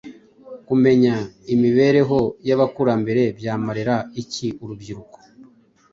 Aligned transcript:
Kumenya 0.67 1.15
imibereho 1.53 2.19
y’ 2.47 2.51
abakurambere 2.55 3.23
byamarira 3.37 3.95
iki 4.21 4.47
urubyiruko? 4.63 5.17